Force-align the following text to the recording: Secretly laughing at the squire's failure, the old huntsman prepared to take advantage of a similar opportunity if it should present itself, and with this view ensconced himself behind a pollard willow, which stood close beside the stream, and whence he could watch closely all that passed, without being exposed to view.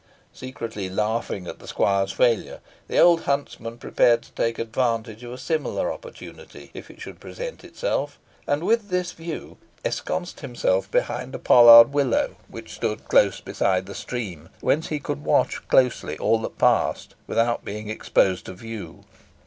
Secretly 0.33 0.89
laughing 0.89 1.45
at 1.45 1.59
the 1.59 1.67
squire's 1.67 2.11
failure, 2.11 2.59
the 2.87 2.97
old 2.97 3.21
huntsman 3.25 3.77
prepared 3.77 4.23
to 4.23 4.31
take 4.31 4.57
advantage 4.57 5.23
of 5.23 5.31
a 5.31 5.37
similar 5.37 5.93
opportunity 5.93 6.71
if 6.73 6.89
it 6.89 6.99
should 6.99 7.19
present 7.19 7.63
itself, 7.63 8.17
and 8.47 8.63
with 8.63 8.89
this 8.89 9.11
view 9.11 9.57
ensconced 9.85 10.39
himself 10.39 10.89
behind 10.89 11.35
a 11.35 11.37
pollard 11.37 11.93
willow, 11.93 12.35
which 12.47 12.73
stood 12.73 13.07
close 13.09 13.39
beside 13.41 13.85
the 13.85 13.93
stream, 13.93 14.45
and 14.51 14.61
whence 14.61 14.87
he 14.87 14.97
could 14.99 15.23
watch 15.23 15.61
closely 15.67 16.17
all 16.17 16.39
that 16.39 16.57
passed, 16.57 17.13
without 17.27 17.63
being 17.63 17.87
exposed 17.87 18.47
to 18.47 18.53
view. 18.55 19.03